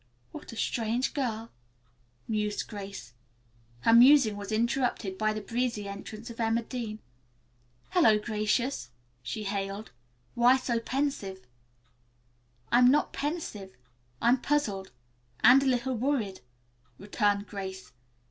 "What 0.31 0.51
a 0.51 0.55
strange 0.55 1.13
girl," 1.13 1.51
mused 2.27 2.67
Grace. 2.67 3.13
Her 3.81 3.93
musing 3.93 4.35
was 4.35 4.51
interrupted 4.51 5.15
by 5.15 5.31
the 5.31 5.41
breezy 5.41 5.87
entrance 5.87 6.31
of 6.31 6.39
Emma 6.39 6.63
Dean. 6.63 6.97
"Hello, 7.91 8.17
Gracious," 8.17 8.89
she 9.21 9.43
hailed. 9.43 9.91
"Why 10.33 10.57
so 10.57 10.79
pensive?" 10.79 11.45
"I'm 12.71 12.89
not 12.89 13.13
pensive. 13.13 13.77
I'm 14.19 14.41
puzzled, 14.41 14.89
and 15.41 15.61
a 15.61 15.67
little 15.67 15.93
worried," 15.93 16.39
returned 16.97 17.45
Grace. 17.45 17.91